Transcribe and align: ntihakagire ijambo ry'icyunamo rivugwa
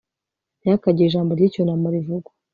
ntihakagire 0.61 1.07
ijambo 1.07 1.31
ry'icyunamo 1.33 1.87
rivugwa 1.95 2.31